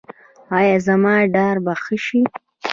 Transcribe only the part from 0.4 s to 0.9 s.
ایا